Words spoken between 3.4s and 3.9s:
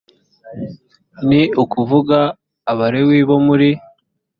muri